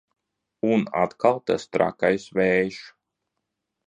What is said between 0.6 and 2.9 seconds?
Un atkal tas trakais vējš!